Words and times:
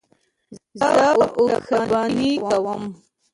زه 0.79 0.87
اوښبهني 1.37 2.31
کوم. 2.47 2.81